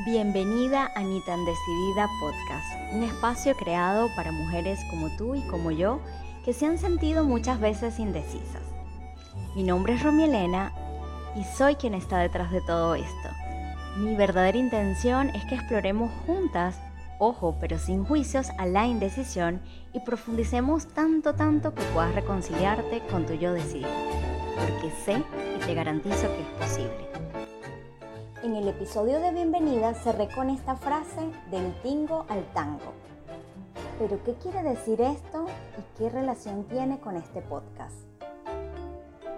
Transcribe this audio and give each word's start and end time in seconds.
Bienvenida 0.00 0.90
a 0.96 1.02
Ni 1.04 1.20
tan 1.20 1.44
Decidida 1.44 2.08
Podcast, 2.18 2.66
un 2.92 3.04
espacio 3.04 3.54
creado 3.54 4.08
para 4.16 4.32
mujeres 4.32 4.80
como 4.90 5.08
tú 5.16 5.36
y 5.36 5.40
como 5.42 5.70
yo 5.70 6.00
que 6.44 6.52
se 6.52 6.66
han 6.66 6.78
sentido 6.78 7.22
muchas 7.22 7.60
veces 7.60 8.00
indecisas. 8.00 8.62
Mi 9.54 9.62
nombre 9.62 9.94
es 9.94 10.02
Romy 10.02 10.24
Elena 10.24 10.72
y 11.36 11.44
soy 11.44 11.76
quien 11.76 11.94
está 11.94 12.18
detrás 12.18 12.50
de 12.50 12.60
todo 12.62 12.96
esto. 12.96 13.28
Mi 13.96 14.16
verdadera 14.16 14.58
intención 14.58 15.28
es 15.28 15.44
que 15.44 15.54
exploremos 15.54 16.10
juntas, 16.26 16.76
ojo, 17.20 17.56
pero 17.60 17.78
sin 17.78 18.04
juicios, 18.04 18.48
a 18.58 18.66
la 18.66 18.88
indecisión 18.88 19.62
y 19.92 20.00
profundicemos 20.00 20.88
tanto, 20.88 21.34
tanto 21.36 21.72
que 21.72 21.84
puedas 21.94 22.16
reconciliarte 22.16 23.00
con 23.12 23.26
tu 23.26 23.34
yo 23.34 23.52
decidido. 23.52 23.90
Porque 24.56 24.92
sé 25.04 25.22
y 25.56 25.64
te 25.64 25.72
garantizo 25.72 26.26
que 26.26 26.40
es 26.40 26.68
posible. 26.68 27.53
En 28.44 28.56
el 28.56 28.68
episodio 28.68 29.20
de 29.20 29.32
bienvenida 29.32 29.94
cerré 29.94 30.28
con 30.28 30.50
esta 30.50 30.76
frase 30.76 31.30
del 31.50 31.72
tingo 31.80 32.26
al 32.28 32.44
tango. 32.52 32.92
Pero 33.98 34.22
¿qué 34.22 34.34
quiere 34.34 34.62
decir 34.62 35.00
esto 35.00 35.46
y 35.78 35.98
qué 35.98 36.10
relación 36.10 36.64
tiene 36.64 37.00
con 37.00 37.16
este 37.16 37.40
podcast? 37.40 37.96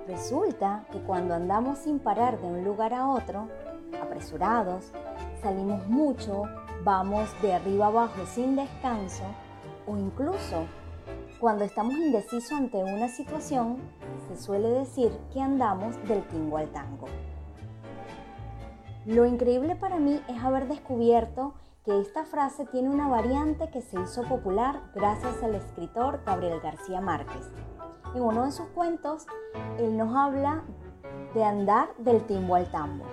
Resulta 0.08 0.86
que 0.90 0.98
cuando 1.02 1.34
andamos 1.34 1.78
sin 1.78 2.00
parar 2.00 2.40
de 2.40 2.48
un 2.48 2.64
lugar 2.64 2.92
a 2.94 3.08
otro, 3.08 3.46
apresurados, 4.02 4.90
salimos 5.40 5.86
mucho, 5.86 6.42
vamos 6.82 7.30
de 7.42 7.54
arriba 7.54 7.86
abajo 7.86 8.26
sin 8.26 8.56
descanso 8.56 9.22
o 9.86 9.96
incluso 9.96 10.64
cuando 11.38 11.64
estamos 11.64 11.94
indecisos 11.94 12.50
ante 12.50 12.78
una 12.78 13.06
situación, 13.06 13.76
se 14.26 14.42
suele 14.42 14.68
decir 14.68 15.12
que 15.32 15.40
andamos 15.40 15.94
del 16.08 16.26
tingo 16.26 16.58
al 16.58 16.70
tango. 16.70 17.06
Lo 19.06 19.24
increíble 19.24 19.76
para 19.76 20.00
mí 20.00 20.20
es 20.26 20.42
haber 20.42 20.66
descubierto 20.66 21.54
que 21.84 22.00
esta 22.00 22.24
frase 22.24 22.66
tiene 22.66 22.90
una 22.90 23.06
variante 23.06 23.70
que 23.70 23.80
se 23.80 24.00
hizo 24.00 24.24
popular 24.24 24.80
gracias 24.96 25.44
al 25.44 25.54
escritor 25.54 26.22
Gabriel 26.26 26.58
García 26.60 27.00
Márquez. 27.00 27.48
En 28.16 28.22
uno 28.22 28.46
de 28.46 28.50
sus 28.50 28.66
cuentos, 28.70 29.24
él 29.78 29.96
nos 29.96 30.12
habla 30.16 30.64
de 31.34 31.44
andar 31.44 31.94
del 31.98 32.26
timbo 32.26 32.56
al 32.56 32.68
tambo, 32.72 33.04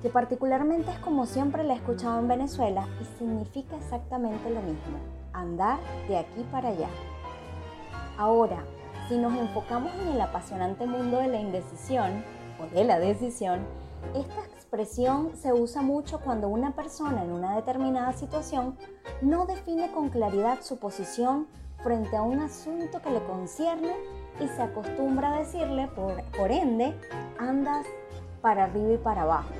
que 0.00 0.08
particularmente 0.08 0.90
es 0.90 0.98
como 1.00 1.26
siempre 1.26 1.64
le 1.64 1.74
he 1.74 1.76
escuchado 1.76 2.18
en 2.18 2.28
Venezuela 2.28 2.88
y 2.98 3.04
significa 3.18 3.76
exactamente 3.76 4.48
lo 4.48 4.62
mismo, 4.62 4.96
andar 5.34 5.80
de 6.08 6.16
aquí 6.16 6.46
para 6.50 6.70
allá. 6.70 6.88
Ahora, 8.16 8.64
si 9.06 9.18
nos 9.18 9.34
enfocamos 9.34 9.92
en 10.00 10.14
el 10.14 10.20
apasionante 10.22 10.86
mundo 10.86 11.18
de 11.18 11.28
la 11.28 11.40
indecisión 11.40 12.24
o 12.58 12.74
de 12.74 12.84
la 12.84 12.98
decisión, 12.98 13.60
esta 14.14 14.40
expresión 14.72 15.36
se 15.36 15.52
usa 15.52 15.82
mucho 15.82 16.18
cuando 16.20 16.48
una 16.48 16.74
persona 16.74 17.22
en 17.22 17.30
una 17.30 17.56
determinada 17.56 18.14
situación 18.14 18.78
no 19.20 19.44
define 19.44 19.92
con 19.92 20.08
claridad 20.08 20.62
su 20.62 20.78
posición 20.78 21.46
frente 21.82 22.16
a 22.16 22.22
un 22.22 22.40
asunto 22.40 23.02
que 23.02 23.10
le 23.10 23.22
concierne 23.24 23.94
y 24.40 24.48
se 24.48 24.62
acostumbra 24.62 25.34
a 25.34 25.38
decirle, 25.40 25.88
por, 25.88 26.22
por 26.38 26.50
ende, 26.50 26.98
andas 27.38 27.86
para 28.40 28.64
arriba 28.64 28.94
y 28.94 28.96
para 28.96 29.22
abajo. 29.22 29.50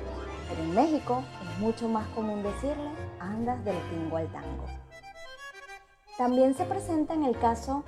Pero 0.49 0.63
en 0.63 0.73
México 0.73 1.23
es 1.43 1.59
mucho 1.59 1.87
más 1.87 2.07
común 2.15 2.41
decirle, 2.41 2.89
andas 3.19 3.63
del 3.63 3.77
tingo 3.91 4.17
al 4.17 4.31
tango. 4.31 4.65
También 6.17 6.55
se 6.55 6.65
presenta 6.65 7.13
en 7.13 7.25
el 7.25 7.37
caso 7.37 7.83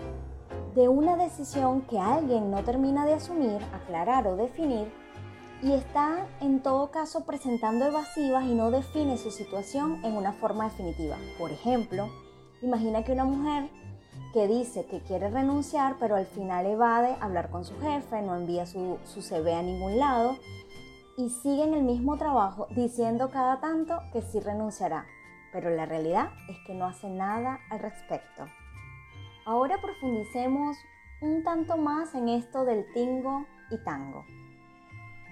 de 0.75 0.89
una 0.89 1.15
decisión 1.15 1.81
que 1.87 1.97
alguien 1.97 2.51
no 2.51 2.63
termina 2.63 3.03
de 3.03 3.15
asumir, 3.15 3.63
aclarar 3.73 4.27
o 4.27 4.35
definir 4.35 5.04
y 5.61 5.73
está 5.73 6.27
en 6.41 6.61
todo 6.61 6.91
caso 6.91 7.25
presentando 7.25 7.85
evasivas 7.85 8.45
y 8.45 8.53
no 8.53 8.71
define 8.71 9.17
su 9.17 9.31
situación 9.31 10.03
en 10.03 10.17
una 10.17 10.33
forma 10.33 10.65
definitiva. 10.65 11.17
Por 11.37 11.51
ejemplo, 11.51 12.09
imagina 12.61 13.03
que 13.03 13.13
una 13.13 13.25
mujer 13.25 13.69
que 14.33 14.47
dice 14.47 14.85
que 14.85 14.99
quiere 14.99 15.29
renunciar, 15.29 15.95
pero 15.99 16.15
al 16.15 16.25
final 16.25 16.65
evade 16.65 17.15
hablar 17.21 17.49
con 17.49 17.63
su 17.63 17.79
jefe, 17.79 18.21
no 18.21 18.35
envía 18.35 18.65
su, 18.65 18.97
su 19.05 19.21
CV 19.21 19.53
a 19.53 19.61
ningún 19.61 19.97
lado 19.97 20.37
y 21.17 21.29
sigue 21.29 21.63
en 21.63 21.73
el 21.73 21.83
mismo 21.83 22.17
trabajo 22.17 22.67
diciendo 22.75 23.29
cada 23.31 23.61
tanto 23.61 23.99
que 24.11 24.21
sí 24.21 24.39
renunciará, 24.39 25.05
pero 25.53 25.69
la 25.69 25.85
realidad 25.85 26.31
es 26.49 26.57
que 26.67 26.73
no 26.73 26.85
hace 26.85 27.09
nada 27.09 27.59
al 27.69 27.79
respecto. 27.79 28.45
Ahora 29.45 29.79
profundicemos 29.81 30.75
un 31.21 31.43
tanto 31.43 31.77
más 31.77 32.13
en 32.15 32.29
esto 32.29 32.65
del 32.65 32.91
tingo 32.93 33.45
y 33.71 33.77
tango. 33.83 34.25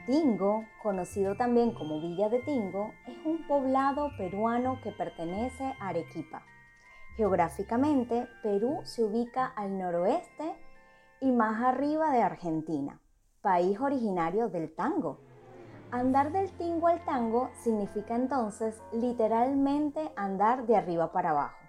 Tingo, 0.06 0.66
conocido 0.82 1.36
también 1.36 1.72
como 1.72 2.02
Villa 2.02 2.28
de 2.28 2.40
Tingo, 2.40 2.92
es 3.08 3.26
un 3.26 3.48
poblado 3.48 4.10
peruano 4.18 4.82
que 4.84 4.92
pertenece 4.92 5.64
a 5.80 5.88
Arequipa. 5.88 6.44
Geográficamente, 7.16 8.28
Perú 8.42 8.82
se 8.84 9.04
ubica 9.04 9.46
al 9.46 9.78
noroeste 9.78 10.56
y 11.22 11.32
más 11.32 11.64
arriba 11.64 12.12
de 12.12 12.22
Argentina, 12.22 13.00
país 13.42 13.80
originario 13.80 14.50
del 14.50 14.76
tango. 14.76 15.20
Andar 15.92 16.34
del 16.34 16.52
tingo 16.58 16.88
al 16.88 17.06
tango 17.06 17.52
significa 17.64 18.16
entonces 18.16 18.82
literalmente 18.92 20.12
andar 20.18 20.66
de 20.66 20.76
arriba 20.76 21.14
para 21.14 21.30
abajo, 21.30 21.60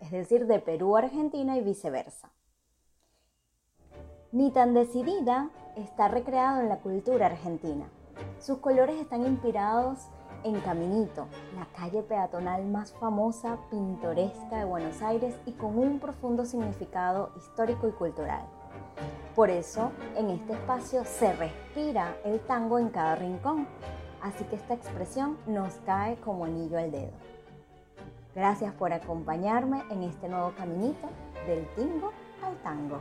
es 0.00 0.10
decir, 0.10 0.46
de 0.46 0.58
Perú 0.58 0.96
a 0.96 1.00
Argentina 1.00 1.56
y 1.56 1.62
viceversa. 1.62 2.32
Ni 4.30 4.50
tan 4.50 4.74
decidida 4.74 5.48
está 5.74 6.08
recreado 6.08 6.60
en 6.60 6.68
la 6.68 6.80
cultura 6.80 7.26
argentina. 7.26 7.86
Sus 8.38 8.58
colores 8.58 9.00
están 9.00 9.24
inspirados 9.26 10.08
en 10.44 10.60
Caminito, 10.60 11.26
la 11.56 11.64
calle 11.74 12.02
peatonal 12.02 12.66
más 12.66 12.92
famosa, 12.92 13.56
pintoresca 13.70 14.58
de 14.58 14.66
Buenos 14.66 15.00
Aires 15.00 15.34
y 15.46 15.52
con 15.52 15.78
un 15.78 15.98
profundo 15.98 16.44
significado 16.44 17.30
histórico 17.38 17.88
y 17.88 17.92
cultural. 17.92 18.42
Por 19.34 19.48
eso, 19.48 19.92
en 20.14 20.28
este 20.28 20.52
espacio 20.52 21.06
se 21.06 21.32
respira 21.32 22.14
el 22.22 22.38
tango 22.40 22.78
en 22.78 22.90
cada 22.90 23.14
rincón, 23.14 23.66
así 24.20 24.44
que 24.44 24.56
esta 24.56 24.74
expresión 24.74 25.38
nos 25.46 25.72
cae 25.86 26.16
como 26.16 26.44
anillo 26.44 26.76
al 26.76 26.90
dedo. 26.90 27.12
Gracias 28.34 28.74
por 28.74 28.92
acompañarme 28.92 29.84
en 29.90 30.02
este 30.02 30.28
nuevo 30.28 30.52
caminito 30.54 31.08
del 31.46 31.66
tingo 31.76 32.12
al 32.44 32.56
tango. 32.58 33.00